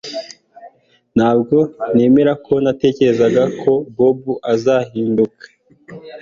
Ntabwo 1.15 1.57
nemera 1.95 2.33
ko 2.45 2.53
natekerezaga 2.63 3.43
ko 3.61 3.71
Bobo 3.95 4.33
azahinduka 4.53 5.45